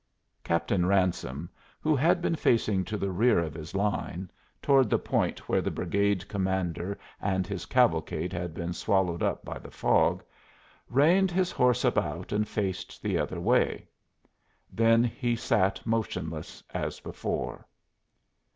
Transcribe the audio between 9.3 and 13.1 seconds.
by the fog reined his horse about and faced